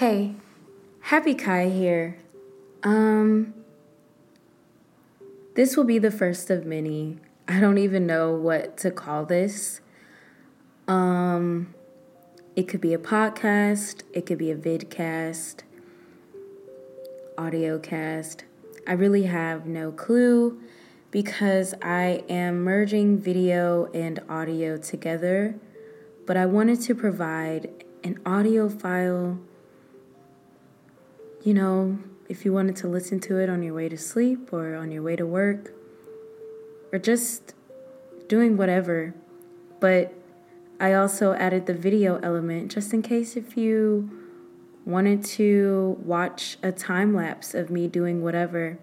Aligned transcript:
Hey, 0.00 0.34
Happy 1.00 1.34
Chy 1.34 1.68
here. 1.68 2.16
Um, 2.82 3.52
this 5.56 5.76
will 5.76 5.84
be 5.84 5.98
the 5.98 6.10
first 6.10 6.48
of 6.48 6.64
many. 6.64 7.18
I 7.46 7.60
don't 7.60 7.76
even 7.76 8.06
know 8.06 8.34
what 8.34 8.78
to 8.78 8.90
call 8.90 9.26
this. 9.26 9.82
Um, 10.88 11.74
it 12.56 12.66
could 12.66 12.80
be 12.80 12.94
a 12.94 12.98
podcast, 12.98 14.04
it 14.14 14.24
could 14.24 14.38
be 14.38 14.50
a 14.50 14.56
vidcast, 14.56 15.64
audio 17.36 17.78
cast. 17.78 18.44
I 18.86 18.92
really 18.94 19.24
have 19.24 19.66
no 19.66 19.92
clue 19.92 20.62
because 21.10 21.74
I 21.82 22.24
am 22.26 22.64
merging 22.64 23.18
video 23.18 23.90
and 23.92 24.18
audio 24.30 24.78
together, 24.78 25.56
but 26.24 26.38
I 26.38 26.46
wanted 26.46 26.80
to 26.80 26.94
provide 26.94 27.84
an 28.02 28.18
audio 28.24 28.70
file 28.70 29.38
you 31.42 31.54
know, 31.54 31.98
if 32.28 32.44
you 32.44 32.52
wanted 32.52 32.76
to 32.76 32.86
listen 32.86 33.18
to 33.20 33.38
it 33.38 33.48
on 33.48 33.62
your 33.62 33.74
way 33.74 33.88
to 33.88 33.96
sleep 33.96 34.52
or 34.52 34.74
on 34.74 34.90
your 34.90 35.02
way 35.02 35.16
to 35.16 35.26
work 35.26 35.72
or 36.92 36.98
just 36.98 37.54
doing 38.28 38.56
whatever. 38.56 39.14
But 39.80 40.14
I 40.78 40.94
also 40.94 41.32
added 41.34 41.66
the 41.66 41.74
video 41.74 42.18
element 42.22 42.70
just 42.70 42.92
in 42.92 43.02
case 43.02 43.36
if 43.36 43.56
you 43.56 44.10
wanted 44.84 45.24
to 45.24 45.98
watch 46.02 46.58
a 46.62 46.72
time 46.72 47.14
lapse 47.14 47.54
of 47.54 47.70
me 47.70 47.88
doing 47.88 48.22
whatever. 48.22 48.78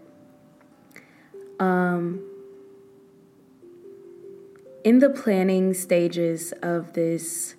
Um, 1.59 2.21
in 4.83 4.99
the 4.99 5.09
planning 5.09 5.73
stages 5.73 6.53
of 6.61 6.93
this 6.93 7.55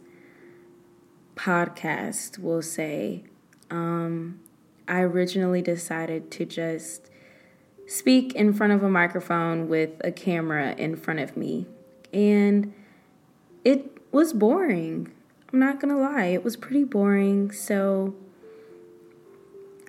podcast, 1.34 2.38
we'll 2.38 2.62
say, 2.62 3.24
um, 3.70 4.40
I 4.88 5.02
originally 5.02 5.62
decided 5.62 6.30
to 6.32 6.44
just 6.44 7.10
speak 7.86 8.34
in 8.34 8.52
front 8.52 8.72
of 8.72 8.82
a 8.82 8.88
microphone 8.88 9.68
with 9.68 9.90
a 10.02 10.10
camera 10.10 10.74
in 10.76 10.96
front 10.96 11.20
of 11.20 11.36
me. 11.36 11.66
And 12.12 12.72
it 13.64 13.98
was 14.10 14.32
boring. 14.32 15.12
I'm 15.52 15.58
not 15.58 15.80
to 15.94 16.00
lie, 16.00 16.26
it 16.26 16.44
was 16.44 16.56
pretty 16.56 16.84
boring. 16.84 17.52
So 17.52 18.14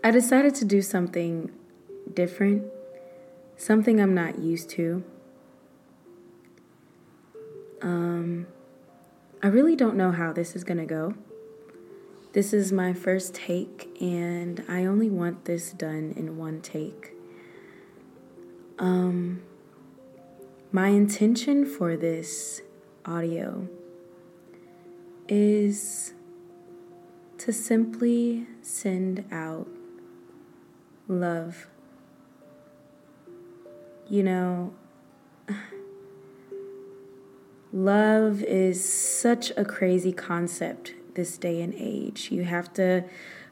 I 0.04 0.12
decided 0.12 0.56
to 0.56 0.66
do 0.66 0.82
something 0.82 1.52
different, 2.14 2.64
something 3.58 4.00
I'm 4.00 4.14
not 4.14 4.40
used 4.40 4.70
to. 4.72 5.04
Um, 7.82 8.48
I 9.42 9.48
really 9.48 9.76
don't 9.76 9.96
know 9.96 10.12
how 10.12 10.34
this 10.34 10.56
is 10.56 10.64
to 10.80 10.86
go. 10.86 11.16
This 12.32 12.54
is 12.54 12.72
my 12.72 12.94
first 12.94 13.34
take, 13.34 13.90
and 14.00 14.64
I 14.70 14.86
only 14.86 15.10
want 15.10 15.46
this 15.46 15.72
done 15.72 16.14
in 16.16 16.38
one 16.38 16.62
take. 16.62 17.14
Um, 18.78 19.42
my 20.72 20.90
intention 20.90 21.66
for 21.66 21.98
this 21.98 22.62
audio 23.04 23.68
is 25.28 26.14
to 27.40 27.52
simply 27.52 28.46
send 28.62 29.26
out 29.32 29.68
love. 31.08 31.68
You 34.08 34.22
know, 34.22 34.74
love 37.74 38.44
is 38.44 38.88
such 38.88 39.52
a 39.58 39.66
crazy 39.66 40.12
concept 40.14 40.94
this 41.20 41.38
day 41.38 41.62
and 41.62 41.74
age. 41.76 42.30
You 42.32 42.46
have 42.46 42.74
to 42.76 43.04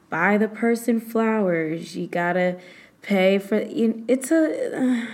buy 0.09 0.37
the 0.37 0.47
person 0.47 1.01
flowers. 1.01 1.97
You 1.97 2.07
gotta 2.07 2.57
pay 3.01 3.37
for 3.37 3.61
it's 3.67 4.31
a 4.31 5.07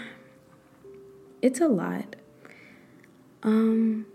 it's 1.41 1.59
a 1.59 1.67
lot. 1.67 2.15
Um, 3.41 4.05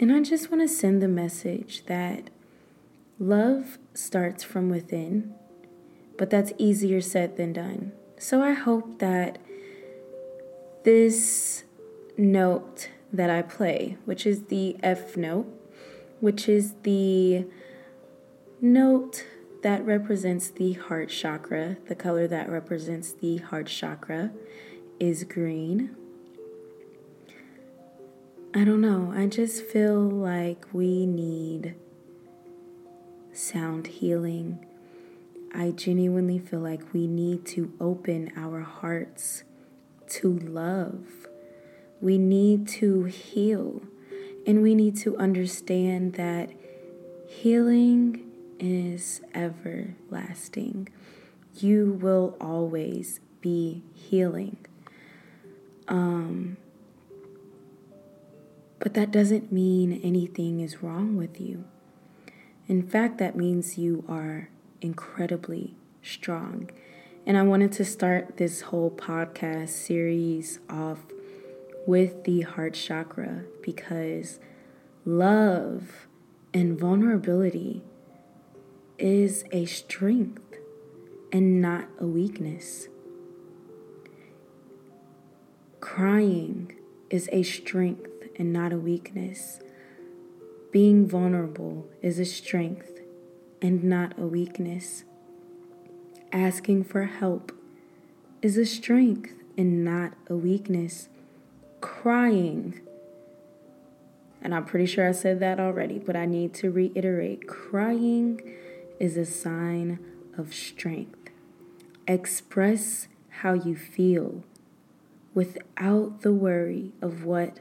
and 0.00 0.12
I 0.12 0.22
just 0.22 0.50
want 0.50 0.62
to 0.62 0.68
send 0.68 1.02
the 1.02 1.08
message 1.08 1.84
that 1.86 2.30
love 3.18 3.78
starts 3.94 4.44
from 4.44 4.70
within, 4.70 5.34
but 6.16 6.30
that's 6.30 6.52
easier 6.56 7.00
said 7.00 7.36
than 7.36 7.52
done. 7.52 7.92
So 8.16 8.42
I 8.42 8.52
hope 8.52 9.00
that 9.00 9.38
this 10.84 11.64
note 12.16 12.88
that 13.12 13.28
I 13.28 13.42
play, 13.42 13.98
which 14.04 14.24
is 14.24 14.44
the 14.44 14.76
F 14.82 15.16
note, 15.16 15.57
which 16.20 16.48
is 16.48 16.74
the 16.82 17.46
note 18.60 19.24
that 19.62 19.84
represents 19.84 20.48
the 20.50 20.74
heart 20.74 21.08
chakra. 21.08 21.76
The 21.88 21.94
color 21.94 22.26
that 22.28 22.48
represents 22.48 23.12
the 23.12 23.38
heart 23.38 23.66
chakra 23.66 24.30
is 25.00 25.24
green. 25.24 25.96
I 28.54 28.64
don't 28.64 28.80
know. 28.80 29.12
I 29.14 29.26
just 29.26 29.64
feel 29.64 30.00
like 30.00 30.64
we 30.72 31.06
need 31.06 31.74
sound 33.32 33.86
healing. 33.86 34.64
I 35.54 35.70
genuinely 35.70 36.38
feel 36.38 36.60
like 36.60 36.92
we 36.92 37.06
need 37.06 37.46
to 37.46 37.72
open 37.80 38.32
our 38.36 38.60
hearts 38.60 39.44
to 40.08 40.38
love. 40.38 41.28
We 42.00 42.18
need 42.18 42.68
to 42.68 43.04
heal. 43.04 43.82
And 44.48 44.62
we 44.62 44.74
need 44.74 44.96
to 45.00 45.14
understand 45.18 46.14
that 46.14 46.48
healing 47.26 48.24
is 48.58 49.20
everlasting. 49.34 50.88
You 51.58 51.98
will 52.00 52.34
always 52.40 53.20
be 53.42 53.82
healing. 53.92 54.56
Um, 55.86 56.56
but 58.78 58.94
that 58.94 59.10
doesn't 59.10 59.52
mean 59.52 60.00
anything 60.02 60.60
is 60.60 60.82
wrong 60.82 61.18
with 61.18 61.38
you. 61.38 61.64
In 62.68 62.82
fact, 62.82 63.18
that 63.18 63.36
means 63.36 63.76
you 63.76 64.02
are 64.08 64.48
incredibly 64.80 65.74
strong. 66.02 66.70
And 67.26 67.36
I 67.36 67.42
wanted 67.42 67.72
to 67.72 67.84
start 67.84 68.38
this 68.38 68.62
whole 68.62 68.90
podcast 68.90 69.68
series 69.68 70.58
off 70.70 71.00
with 71.88 72.24
the 72.24 72.42
heart 72.42 72.74
chakra 72.74 73.44
because 73.62 74.38
love 75.06 76.06
and 76.52 76.78
vulnerability 76.78 77.82
is 78.98 79.42
a 79.52 79.64
strength 79.64 80.58
and 81.32 81.62
not 81.62 81.86
a 81.98 82.04
weakness. 82.04 82.88
Crying 85.80 86.76
is 87.08 87.26
a 87.32 87.42
strength 87.42 88.10
and 88.38 88.52
not 88.52 88.70
a 88.70 88.76
weakness. 88.76 89.60
Being 90.70 91.08
vulnerable 91.08 91.88
is 92.02 92.18
a 92.18 92.26
strength 92.26 93.00
and 93.62 93.82
not 93.82 94.12
a 94.18 94.26
weakness. 94.26 95.04
Asking 96.32 96.84
for 96.84 97.04
help 97.04 97.50
is 98.42 98.58
a 98.58 98.66
strength 98.66 99.32
and 99.56 99.82
not 99.82 100.12
a 100.28 100.36
weakness 100.36 101.08
crying. 101.80 102.80
And 104.40 104.54
I'm 104.54 104.64
pretty 104.64 104.86
sure 104.86 105.08
I 105.08 105.12
said 105.12 105.40
that 105.40 105.58
already, 105.58 105.98
but 105.98 106.16
I 106.16 106.26
need 106.26 106.54
to 106.54 106.70
reiterate 106.70 107.46
crying 107.46 108.40
is 108.98 109.16
a 109.16 109.24
sign 109.24 109.98
of 110.36 110.54
strength. 110.54 111.30
Express 112.06 113.08
how 113.28 113.52
you 113.52 113.76
feel 113.76 114.42
without 115.34 116.22
the 116.22 116.32
worry 116.32 116.92
of 117.00 117.24
what 117.24 117.60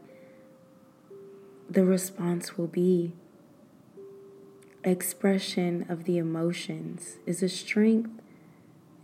the 1.70 1.84
response 1.84 2.58
will 2.58 2.68
be. 2.68 3.12
Expression 4.84 5.86
of 5.90 6.06
the 6.06 6.18
emotions 6.18 7.18
is 7.26 7.44
a 7.44 7.50
strength 7.50 8.22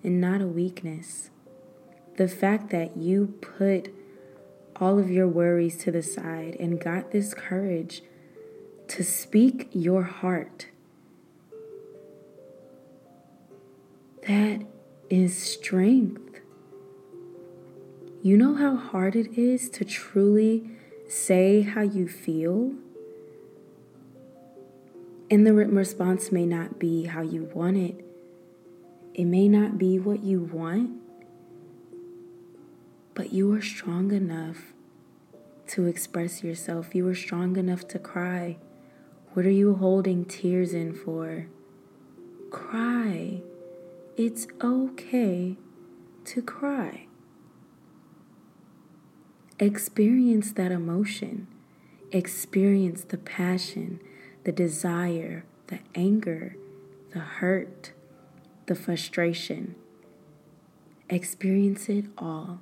and 0.04 0.22
not 0.22 0.42
a 0.42 0.48
weakness. 0.48 1.30
The 2.18 2.28
fact 2.28 2.70
that 2.70 2.96
you 2.96 3.36
put 3.42 3.94
all 4.80 5.00
of 5.00 5.10
your 5.10 5.28
worries 5.28 5.78
to 5.78 5.92
the 5.92 6.04
side 6.04 6.56
and 6.60 6.80
got 6.80 7.12
this 7.12 7.34
courage 7.34 8.02
to 8.88 9.04
speak 9.04 9.70
your 9.72 10.04
heart. 10.04 10.68
That 14.28 14.62
is 15.10 15.38
strength. 15.38 16.40
You 18.22 18.38
know 18.38 18.56
how 18.56 18.76
hard 18.76 19.16
it 19.16 19.38
is 19.38 19.70
to 19.72 19.84
truly 19.84 20.70
say 21.08 21.62
how 21.62 21.82
you 21.82 22.08
feel? 22.08 22.74
And 25.30 25.46
the 25.46 25.54
response 25.54 26.32
may 26.32 26.46
not 26.46 26.80
be 26.80 27.06
how 27.06 27.22
you 27.22 27.50
want 27.54 27.78
it. 27.78 28.06
It 29.14 29.26
may 29.26 29.48
not 29.48 29.78
be 29.78 30.00
what 30.00 30.24
you 30.24 30.42
want, 30.42 31.03
but 33.14 33.34
you 33.34 33.54
are 33.54 33.62
strong 33.62 34.12
enough 34.12 34.74
to 35.68 35.86
express 35.86 36.44
yourself. 36.44 36.94
You 36.94 37.08
are 37.08 37.16
strong 37.16 37.58
enough 37.58 37.88
to 37.90 38.00
cry. 38.00 38.58
What 39.34 39.46
are 39.46 39.52
you 39.52 39.76
holding 39.76 40.26
tears 40.26 40.74
in 40.74 40.94
for? 40.94 41.48
cry. 42.54 43.42
It's 44.16 44.48
okay 44.64 45.58
to 46.26 46.42
cry. 46.42 47.08
Experience 49.60 50.52
that 50.54 50.72
emotion. 50.72 51.48
Experience 52.12 53.04
the 53.04 53.18
passion, 53.18 54.00
the 54.44 54.52
desire, 54.52 55.46
the 55.68 55.80
anger, 55.96 56.56
the 57.12 57.20
hurt, 57.20 57.92
the 58.68 58.76
frustration. 58.76 59.74
Experience 61.10 61.90
it 61.90 62.06
all. 62.18 62.62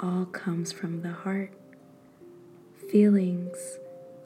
All 0.00 0.26
comes 0.26 0.70
from 0.70 1.02
the 1.02 1.10
heart. 1.10 1.50
Feelings 2.88 3.78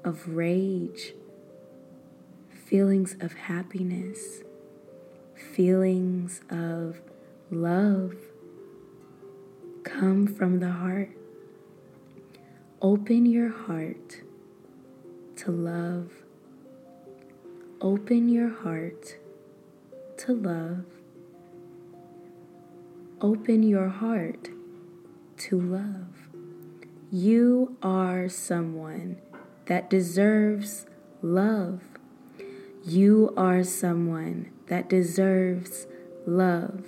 of 0.04 0.28
rage, 0.28 1.14
feelings 2.50 3.16
of 3.20 3.32
happiness, 3.32 4.42
feelings 5.34 6.42
of 6.50 7.00
love 7.50 8.16
come 9.82 10.26
from 10.26 10.60
the 10.60 10.72
heart. 10.72 11.10
Open 12.82 13.24
your 13.24 13.48
heart 13.48 14.20
to 15.36 15.50
love. 15.50 16.12
Open 17.80 18.28
your 18.28 18.50
heart 18.50 19.16
to 20.18 20.34
love. 20.34 20.84
Open 23.22 23.62
your 23.62 23.88
heart 23.88 24.50
to 25.42 25.60
love. 25.60 26.28
You 27.10 27.76
are 27.82 28.28
someone 28.28 29.16
that 29.66 29.90
deserves 29.90 30.86
love. 31.20 31.82
You 32.84 33.34
are 33.36 33.64
someone 33.64 34.52
that 34.68 34.88
deserves 34.88 35.88
love. 36.26 36.84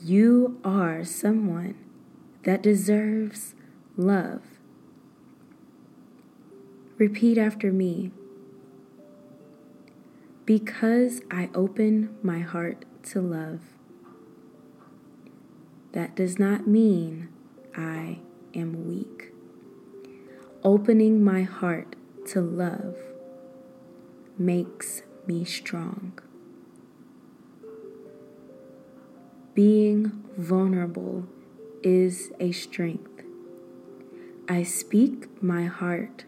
You 0.00 0.60
are 0.64 1.04
someone 1.04 1.74
that 2.44 2.62
deserves 2.62 3.56
love. 3.96 4.42
Repeat 6.96 7.38
after 7.38 7.72
me. 7.72 8.12
Because 10.46 11.22
I 11.28 11.50
open 11.56 12.16
my 12.22 12.38
heart 12.38 12.84
to 13.10 13.20
love, 13.20 13.60
that 15.92 16.16
does 16.16 16.38
not 16.38 16.66
mean 16.66 17.28
I 17.76 18.18
am 18.54 18.86
weak. 18.86 19.32
Opening 20.62 21.24
my 21.24 21.42
heart 21.42 21.96
to 22.28 22.40
love 22.40 22.96
makes 24.38 25.02
me 25.26 25.44
strong. 25.44 26.18
Being 29.54 30.24
vulnerable 30.36 31.26
is 31.82 32.32
a 32.40 32.52
strength. 32.52 33.22
I 34.48 34.62
speak 34.62 35.42
my 35.42 35.64
heart. 35.64 36.24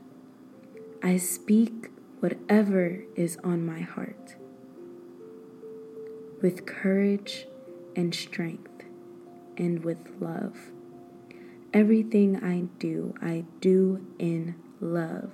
I 1.03 1.17
speak 1.17 1.91
whatever 2.21 3.03
is 3.17 3.39
on 3.45 3.67
my 3.67 3.81
heart 3.81 4.37
with 6.45 6.67
courage 6.67 7.47
and 7.97 8.15
strength 8.15 8.85
and 9.57 9.83
with 9.83 10.11
love. 10.21 10.74
Everything 11.75 12.37
I 12.37 12.69
do, 12.79 13.15
I 13.21 13.47
do 13.61 14.07
in 14.21 14.55
love. 14.81 15.33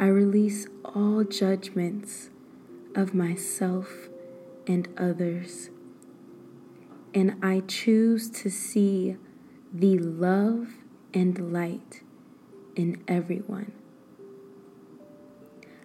I 0.00 0.06
release 0.06 0.66
all 0.84 1.22
judgments 1.22 2.30
of 2.96 3.14
myself 3.14 4.08
and 4.66 4.88
others. 4.98 5.70
And 7.14 7.36
I 7.40 7.60
choose 7.60 8.28
to 8.30 8.50
see 8.50 9.16
the 9.72 9.98
love 9.98 10.74
and 11.14 11.52
light 11.52 12.02
in 12.74 13.04
everyone. 13.06 13.70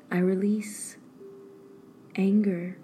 I 0.09 0.17
release 0.17 0.97
anger. 2.15 2.77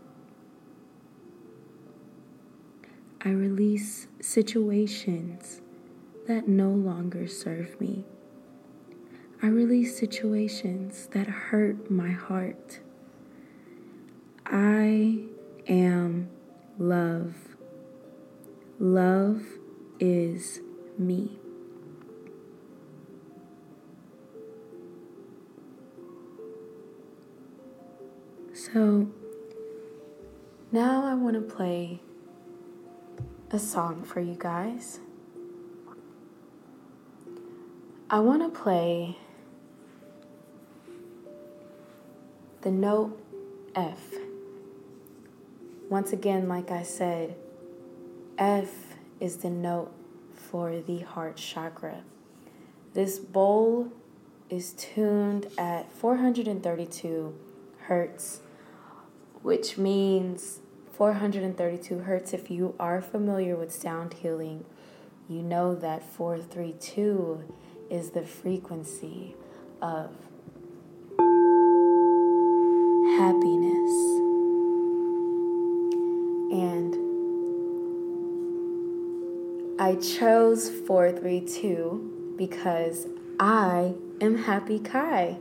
I 3.26 3.30
release 3.30 4.08
situations 4.20 5.62
that 6.28 6.46
no 6.46 6.70
longer 6.70 7.26
serve 7.26 7.80
me. 7.80 8.04
I 9.42 9.48
release 9.48 9.98
situations 9.98 11.08
that 11.12 11.28
hurt 11.28 11.90
my 11.90 12.12
heart. 12.12 12.80
I 14.46 15.20
am 15.70 16.30
love. 16.78 17.36
Love 18.78 19.44
is 20.02 20.60
me. 20.98 21.40
So 28.54 29.08
now 30.74 31.06
I 31.06 31.14
want 31.14 31.36
to 31.36 31.56
play 31.56 32.02
a 33.54 33.60
song 33.60 34.02
for 34.04 34.20
you 34.20 34.36
guys. 34.38 35.00
I 38.10 38.20
want 38.20 38.42
to 38.42 38.50
play 38.50 39.20
the 42.62 42.72
note 42.72 43.22
F. 43.76 44.00
Once 45.88 46.12
again, 46.14 46.50
like 46.50 46.72
I 46.72 46.82
said, 46.82 47.36
F 48.40 48.74
is 49.20 49.38
the 49.38 49.52
note 49.52 49.94
for 50.34 50.80
the 50.80 51.02
heart 51.02 51.38
chakra. 51.38 52.04
This 52.96 53.20
bowl 53.20 53.92
is 54.50 54.74
tuned 54.74 55.48
at 55.60 55.92
432 55.92 57.36
hertz, 57.82 58.40
which 59.44 59.78
means 59.78 60.60
432 60.94 62.00
hertz. 62.00 62.34
If 62.34 62.52
you 62.52 62.76
are 62.80 63.02
familiar 63.02 63.56
with 63.56 63.74
sound 63.74 64.14
healing, 64.14 64.64
you 65.28 65.42
know 65.42 65.74
that 65.74 66.04
432 66.04 67.44
is 67.90 68.12
the 68.12 68.22
frequency 68.22 69.36
of 69.82 70.12
happiness. 73.18 73.92
And 76.52 76.96
I 79.82 79.96
chose 79.96 80.70
432 80.70 82.36
because 82.38 83.08
I 83.40 83.96
am 84.22 84.38
Happy 84.38 84.80
Chy. 84.80 85.40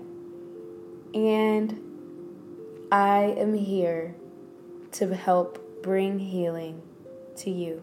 And 1.14 1.78
I 2.90 3.34
am 3.36 3.52
here 3.52 4.14
to 4.92 5.14
help 5.14 5.82
bring 5.82 6.18
healing 6.18 6.82
to 7.36 7.50
you. 7.50 7.82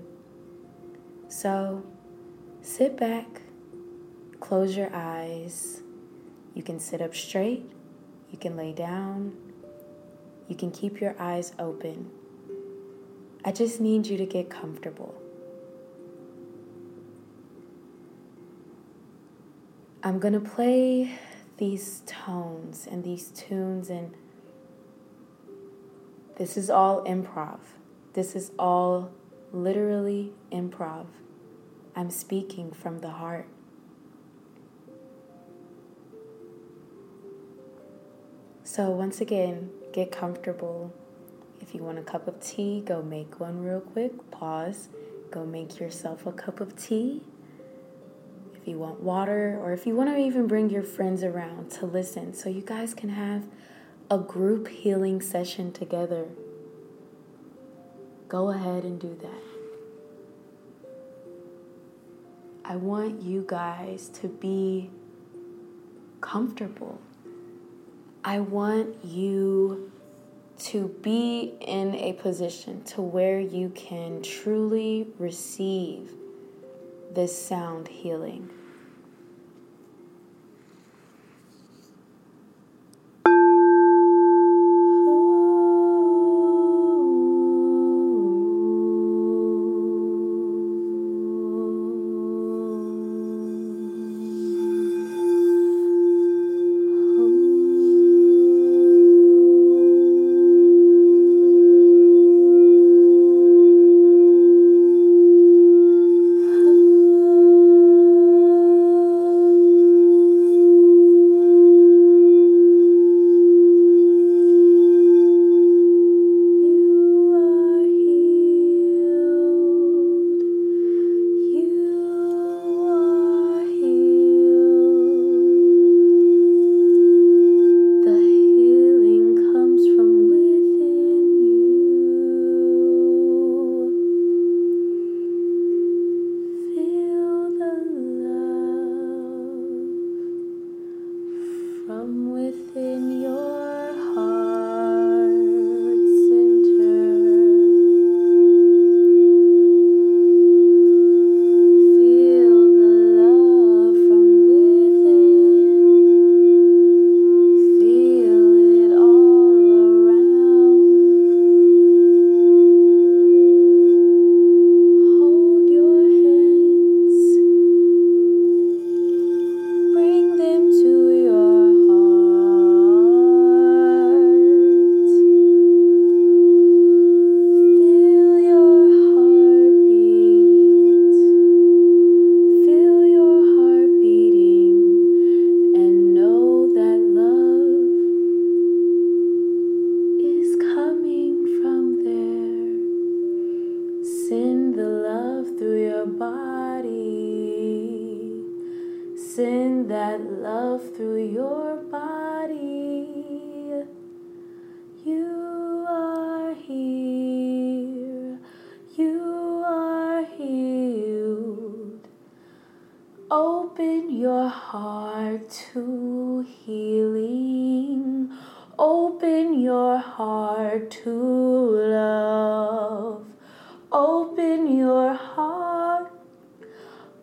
So 1.27 1.83
sit 2.61 2.97
back, 2.97 3.41
close 4.39 4.75
your 4.75 4.89
eyes. 4.93 5.81
You 6.53 6.63
can 6.63 6.79
sit 6.79 7.01
up 7.01 7.15
straight, 7.15 7.69
you 8.31 8.37
can 8.37 8.57
lay 8.57 8.73
down, 8.73 9.37
you 10.47 10.55
can 10.55 10.71
keep 10.71 10.99
your 10.99 11.15
eyes 11.19 11.53
open. 11.59 12.09
I 13.45 13.51
just 13.51 13.79
need 13.79 14.07
you 14.07 14.17
to 14.17 14.25
get 14.25 14.49
comfortable. 14.49 15.15
I'm 20.03 20.19
going 20.19 20.33
to 20.33 20.39
play 20.39 21.19
these 21.57 22.01
tones 22.05 22.87
and 22.89 23.03
these 23.03 23.27
tunes, 23.27 23.89
and 23.89 24.13
this 26.39 26.55
is 26.55 26.69
all 26.69 27.03
improv. 27.03 27.60
This 28.13 28.34
is 28.34 28.51
all 28.58 29.12
literally 29.51 30.31
improv. 30.53 31.08
I'm 31.98 32.10
speaking 32.10 32.72
from 32.72 33.00
the 33.00 33.10
heart. 33.10 33.46
So, 38.63 38.89
once 38.89 39.19
again, 39.19 39.69
get 39.91 40.13
comfortable. 40.13 40.93
If 41.60 41.75
you 41.75 41.84
want 41.84 42.00
a 42.00 42.03
cup 42.03 42.25
of 42.25 42.39
tea, 42.39 42.84
go 42.86 43.01
make 43.01 43.41
one 43.41 43.62
real 43.62 43.81
quick. 43.81 44.31
Pause. 44.31 44.88
Go 45.31 45.46
make 45.46 45.77
yourself 45.77 46.25
a 46.25 46.31
cup 46.31 46.62
of 46.62 46.81
tea. 46.81 47.22
If 48.55 48.65
you 48.65 48.77
want 48.77 49.01
water, 49.01 49.60
or 49.62 49.74
if 49.74 49.86
you 49.86 49.93
want 49.93 50.10
to 50.12 50.17
even 50.17 50.48
bring 50.48 50.69
your 50.69 50.84
friends 50.84 51.22
around 51.22 51.69
to 51.72 51.86
listen 51.86 52.34
so 52.34 52.48
you 52.48 52.62
guys 52.62 52.93
can 52.93 53.10
have 53.10 53.46
a 54.09 54.17
group 54.17 54.67
healing 54.67 55.21
session 55.21 55.71
together, 55.71 56.25
go 58.27 58.49
ahead 58.49 58.83
and 58.83 58.99
do 58.99 59.17
that. 59.21 59.43
I 62.65 62.75
want 62.75 63.21
you 63.21 63.43
guys 63.47 64.09
to 64.21 64.27
be 64.27 64.91
comfortable 66.21 67.01
I 68.23 68.41
want 68.41 69.03
you 69.03 69.91
to 70.65 70.89
be 71.01 71.53
in 71.61 71.95
a 71.95 72.13
position 72.13 72.83
to 72.83 73.01
where 73.01 73.39
you 73.39 73.69
can 73.69 74.21
truly 74.21 75.07
receive 75.17 76.11
this 77.13 77.35
sound 77.35 77.87
healing. 77.87 78.49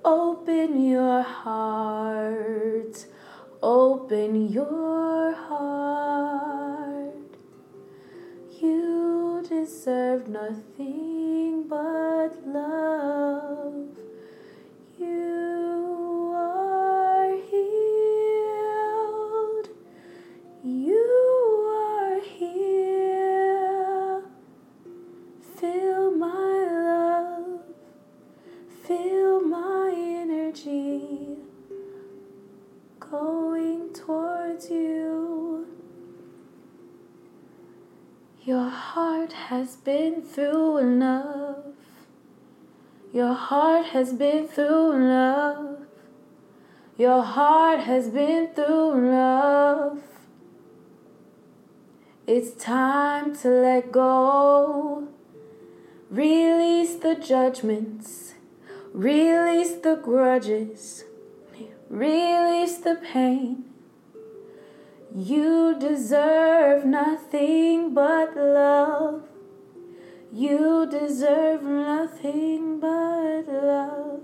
Open 0.09 0.89
your 0.89 1.21
heart, 1.21 3.07
open 3.61 4.49
your 4.49 5.33
heart. 5.33 7.27
You 8.63 9.43
deserve 9.49 10.29
nothing 10.29 11.65
but 11.67 12.47
love. 12.47 13.96
Has 43.97 44.13
been 44.13 44.49
through 44.49 45.09
love. 45.09 45.87
Your 46.99 47.23
heart 47.23 47.81
has 47.81 48.09
been 48.09 48.49
through 48.49 49.11
love. 49.11 50.01
It's 52.27 52.51
time 52.63 53.37
to 53.37 53.49
let 53.49 53.93
go. 53.93 55.07
Release 56.11 56.97
the 56.97 57.15
judgments. 57.15 58.35
Release 58.93 59.75
the 59.75 59.95
grudges. 59.95 61.05
Release 61.89 62.79
the 62.79 62.97
pain. 62.97 63.65
You 65.15 65.77
deserve 65.79 66.85
nothing 66.85 67.95
but 67.95 68.37
love. 68.37 69.23
You 70.37 70.87
deserve 70.91 71.63
nothing 71.63 72.79
but 72.79 73.45
love. 73.49 74.21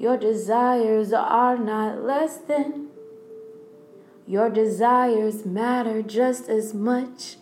Your 0.00 0.16
desires 0.16 1.12
are 1.12 1.56
not 1.56 2.02
less 2.02 2.38
than. 2.38 2.88
Your 4.26 4.50
desires 4.50 5.46
matter 5.46 6.02
just 6.02 6.48
as 6.48 6.74
much 6.74 7.36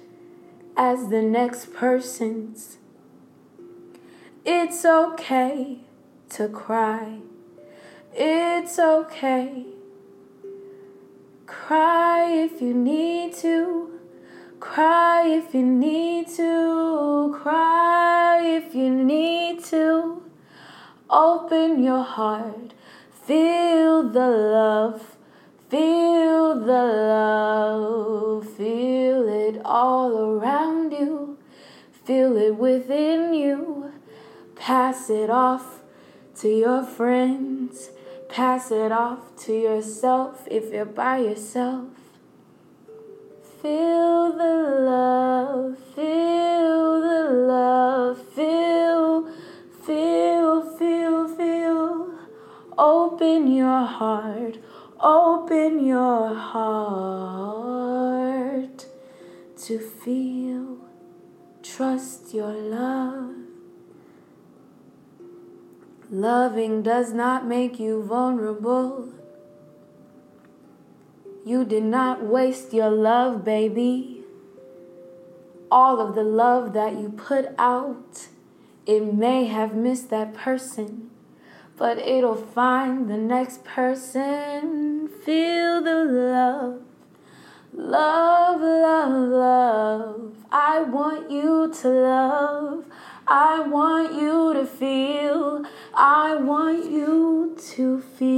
as 0.76 1.08
the 1.08 1.22
next 1.22 1.72
person's. 1.72 2.76
It's 4.44 4.84
okay 4.84 5.78
to 6.28 6.48
cry. 6.50 7.20
It's 8.12 8.78
okay. 8.78 9.64
Cry 11.46 12.30
if 12.30 12.60
you 12.60 12.74
need 12.74 13.32
to. 13.36 13.97
Cry 14.60 15.28
if 15.28 15.54
you 15.54 15.64
need 15.64 16.26
to, 16.30 17.38
cry 17.40 18.40
if 18.42 18.74
you 18.74 18.90
need 18.90 19.62
to. 19.66 20.22
Open 21.08 21.82
your 21.82 22.02
heart, 22.02 22.74
feel 23.12 24.02
the 24.02 24.26
love, 24.26 25.16
feel 25.68 26.56
the 26.58 26.84
love, 27.12 28.48
feel 28.56 29.28
it 29.28 29.62
all 29.64 30.18
around 30.18 30.90
you, 30.90 31.38
feel 32.04 32.36
it 32.36 32.56
within 32.56 33.34
you. 33.34 33.92
Pass 34.56 35.08
it 35.08 35.30
off 35.30 35.82
to 36.40 36.48
your 36.48 36.82
friends, 36.82 37.90
pass 38.28 38.72
it 38.72 38.90
off 38.90 39.36
to 39.44 39.52
yourself 39.52 40.48
if 40.50 40.72
you're 40.72 40.84
by 40.84 41.18
yourself. 41.18 41.97
Feel 43.68 44.32
the 44.32 44.56
love, 44.80 45.76
feel 45.94 47.00
the 47.02 47.22
love, 47.52 48.16
feel, 48.28 49.28
feel, 49.84 50.62
feel, 50.78 51.28
feel. 51.36 52.14
Open 52.78 53.52
your 53.52 53.84
heart, 53.84 54.56
open 54.98 55.84
your 55.84 56.34
heart. 56.34 57.58
to 59.66 59.78
feel. 59.78 60.78
Trust 61.62 62.32
your 62.32 62.54
love. 62.54 63.34
Loving 66.08 66.82
does 66.82 67.12
not 67.12 67.44
make 67.46 67.78
you 67.78 68.02
vulnerable. 68.02 69.17
You 71.48 71.64
did 71.64 71.84
not 71.84 72.22
waste 72.22 72.74
your 72.74 72.90
love, 72.90 73.42
baby. 73.42 74.20
All 75.70 75.98
of 75.98 76.14
the 76.14 76.22
love 76.22 76.74
that 76.74 76.92
you 76.92 77.08
put 77.08 77.54
out, 77.58 78.28
it 78.84 79.14
may 79.14 79.46
have 79.46 79.74
missed 79.74 80.10
that 80.10 80.34
person, 80.34 81.08
but 81.78 81.96
it'll 81.96 82.34
find 82.36 83.08
the 83.08 83.16
next 83.16 83.64
person. 83.64 85.08
Feel 85.24 85.80
the 85.80 86.04
love. 86.04 86.82
Love, 87.72 88.60
love, 88.60 89.28
love. 89.30 90.34
I 90.52 90.82
want 90.82 91.30
you 91.30 91.72
to 91.80 91.88
love. 91.88 92.84
I 93.26 93.60
want 93.60 94.12
you 94.12 94.52
to 94.52 94.66
feel. 94.66 95.64
I 95.94 96.34
want 96.36 96.90
you 96.90 97.56
to 97.74 98.02
feel 98.02 98.37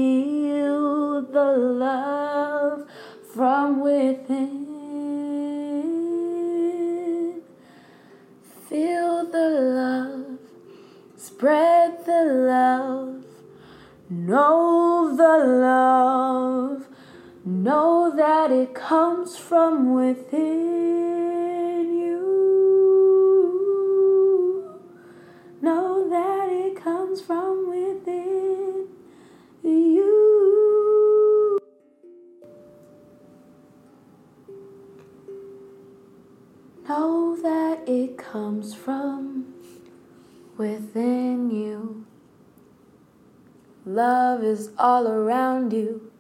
Love 43.86 44.44
is 44.44 44.70
all 44.78 45.08
around 45.08 45.72
you. 45.72 46.12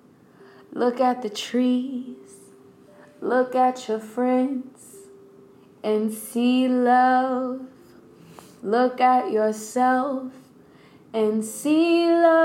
Look 0.72 1.00
at 1.00 1.22
the 1.22 1.28
trees, 1.28 2.36
look 3.20 3.54
at 3.54 3.88
your 3.88 3.98
friends, 3.98 4.96
and 5.82 6.12
see 6.12 6.68
love. 6.68 7.62
Look 8.62 9.00
at 9.00 9.32
yourself 9.32 10.32
and 11.12 11.44
see 11.44 12.06
love. 12.06 12.40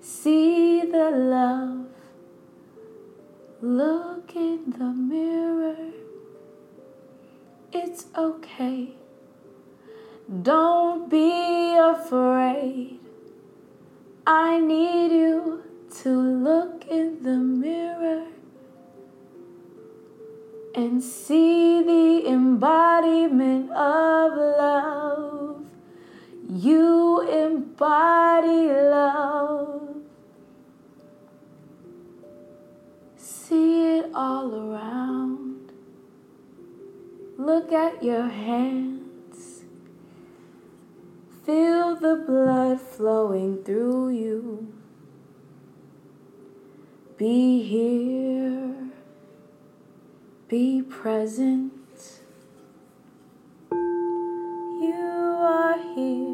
See 0.00 0.82
the 0.82 1.10
love. 1.10 1.86
Look 3.62 4.36
in 4.36 4.70
the 4.78 4.92
mirror. 4.92 5.92
It's 7.72 8.06
okay. 8.16 8.99
Don't 10.30 11.10
be 11.10 11.76
afraid. 11.76 13.00
I 14.24 14.60
need 14.60 15.10
you 15.10 15.64
to 16.02 16.08
look 16.08 16.86
in 16.86 17.24
the 17.24 17.36
mirror 17.36 18.26
and 20.72 21.02
see 21.02 21.82
the 21.82 22.28
embodiment 22.28 23.72
of 23.72 24.36
love. 24.36 25.66
You 26.48 27.22
embody 27.28 28.68
love. 28.68 29.96
See 33.16 33.98
it 33.98 34.12
all 34.14 34.54
around. 34.54 35.72
Look 37.36 37.72
at 37.72 38.00
your 38.04 38.28
hands. 38.28 38.89
Feel 41.50 41.96
the 41.96 42.14
blood 42.14 42.80
flowing 42.80 43.64
through 43.64 44.10
you. 44.10 44.72
Be 47.16 47.64
here. 47.64 48.92
Be 50.46 50.80
present. 50.82 51.72
You 53.72 54.94
are 55.42 55.76
here. 55.96 56.29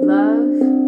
love 0.00 0.79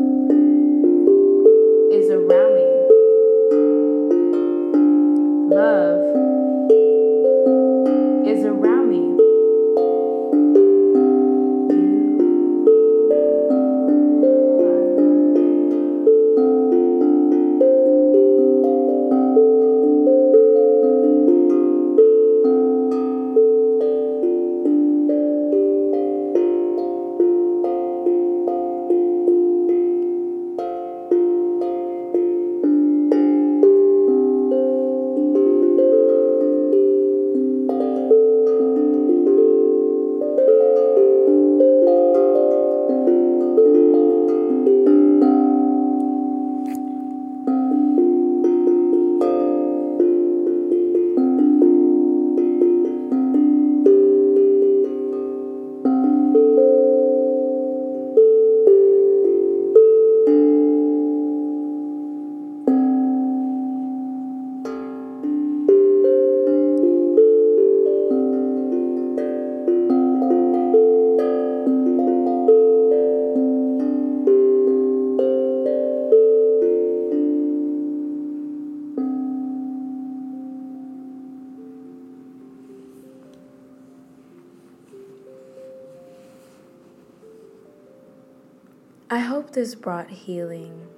hope 89.18 89.52
this 89.52 89.74
brought 89.74 90.10
healing 90.10 90.88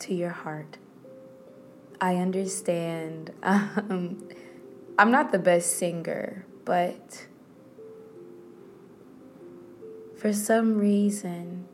to 0.00 0.14
your 0.14 0.30
heart. 0.30 0.78
I 2.00 2.16
understand. 2.16 3.32
Um, 3.42 4.28
I'm 4.98 5.10
not 5.10 5.32
the 5.32 5.38
best 5.38 5.78
singer, 5.78 6.44
but 6.64 7.26
for 10.16 10.32
some 10.32 10.76
reason, 10.78 11.66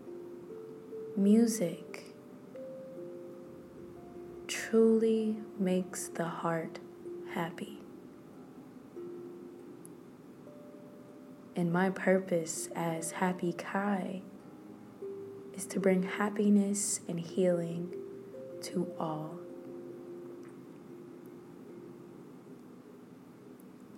music 1.16 2.14
truly 4.46 5.36
makes 5.58 6.08
the 6.08 6.24
heart 6.24 6.78
happy. 7.34 7.80
And 11.56 11.72
my 11.72 11.90
purpose 11.90 12.68
as 12.74 13.12
Happy 13.12 13.52
Chy 13.52 14.22
is 15.58 15.66
to 15.66 15.80
bring 15.80 16.04
happiness 16.04 17.00
and 17.08 17.18
healing 17.18 17.92
to 18.62 18.92
all. 18.96 19.40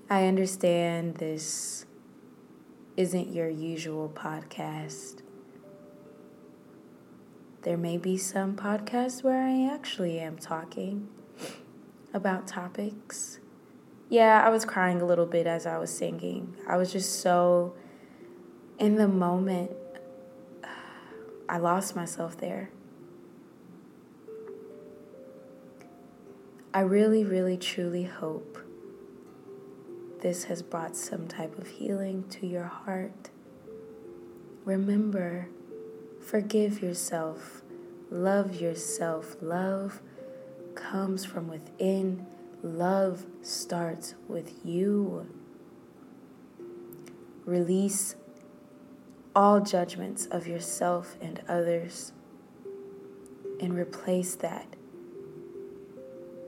I 0.09 0.27
understand 0.27 1.17
this 1.17 1.85
isn't 2.97 3.35
your 3.35 3.51
usual 3.51 4.09
podcast. 4.09 5.21
There 7.61 7.77
may 7.77 7.99
be 7.99 8.17
some 8.17 8.57
podcasts 8.57 9.23
where 9.23 9.43
I 9.43 9.71
actually 9.71 10.19
am 10.19 10.39
talking 10.39 11.09
about 12.15 12.47
topics. 12.47 13.39
Yeah, 14.09 14.43
I 14.43 14.49
was 14.49 14.65
crying 14.65 15.03
a 15.03 15.05
little 15.05 15.27
bit 15.27 15.47
as 15.47 15.67
I 15.67 15.77
was 15.77 15.91
singing. 15.91 16.57
I 16.67 16.79
was 16.79 16.91
just 16.91 17.21
so 17.21 17.75
in 18.79 18.95
the 18.95 19.07
moment. 19.07 19.73
I 21.51 21.59
lost 21.59 21.97
myself 21.97 22.37
there. 22.37 22.71
I 26.73 26.79
really, 26.83 27.25
really, 27.25 27.57
truly 27.57 28.05
hope 28.05 28.57
this 30.23 30.45
has 30.45 30.63
brought 30.63 30.95
some 30.95 31.27
type 31.27 31.59
of 31.59 31.67
healing 31.67 32.23
to 32.29 32.47
your 32.47 32.67
heart. 32.67 33.31
Remember, 34.65 35.49
forgive 36.25 36.81
yourself, 36.81 37.63
love 38.13 38.61
yourself. 38.61 39.35
Love 39.41 40.01
comes 40.77 41.25
from 41.25 41.49
within, 41.49 42.27
love 42.63 43.27
starts 43.43 44.15
with 44.29 44.55
you. 44.65 45.27
Release 47.45 48.15
all 49.35 49.61
judgments 49.61 50.27
of 50.27 50.47
yourself 50.47 51.17
and 51.21 51.43
others 51.49 52.13
and 53.61 53.75
replace 53.75 54.35
that 54.37 54.67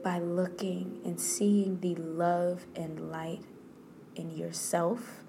by 0.03 0.19
looking 0.19 0.99
and 1.05 1.19
seeing 1.19 1.79
the 1.79 1.95
love 1.95 2.65
and 2.75 3.09
light 3.09 3.43
in 4.15 4.35
yourself 4.35 5.23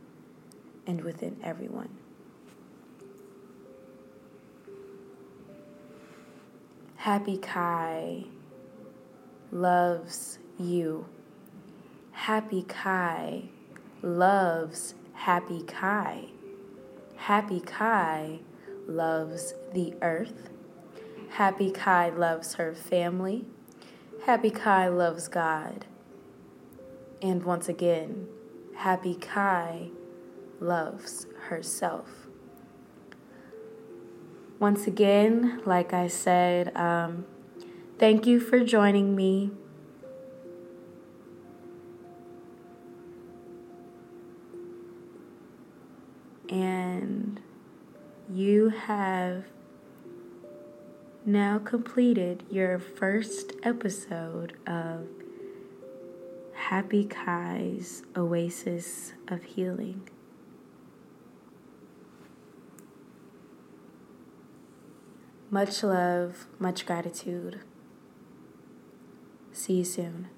and 0.87 1.03
within 1.05 1.37
everyone. 1.43 1.97
Happy 6.97 7.37
Chy 7.37 8.25
loves 9.53 10.39
you. 10.59 11.07
Happy 12.13 12.65
Chy 12.65 13.51
loves 14.03 14.95
Happy 15.13 15.63
Chy. 15.63 16.34
Happy 17.25 17.59
Chy 17.59 18.41
loves 18.87 19.55
the 19.73 19.95
earth. 20.03 20.51
Happy 21.31 21.71
Chy 21.71 22.11
loves 22.11 22.57
her 22.57 22.75
family. 22.75 23.47
Happy 24.27 24.51
Chy 24.51 24.89
loves 24.89 25.29
God. 25.29 25.87
And 27.23 27.43
once 27.43 27.67
again, 27.67 28.29
Happy 28.77 29.15
Chy 29.15 29.89
loves 30.61 31.27
herself. 31.49 32.27
Once 34.59 34.87
again, 34.87 35.63
like 35.65 35.95
I 35.95 36.09
said, 36.09 36.77
um, 36.77 37.25
thank 37.99 38.27
you 38.27 38.39
for 38.39 38.63
joining 38.63 39.17
me. 39.17 39.51
Have 48.83 49.45
now 51.25 51.59
completed 51.59 52.43
your 52.51 52.79
first 52.79 53.53
episode 53.63 54.55
of 54.67 55.07
Happy 56.53 57.07
Chy's 57.07 58.03
Oasis 58.15 59.15
of 59.29 59.43
Healing. 59.45 60.09
Much 65.51 65.83
love, 65.83 66.47
much 66.59 66.85
gratitude. 66.85 67.61
See 69.53 69.75
you 69.75 69.85
soon. 69.85 70.29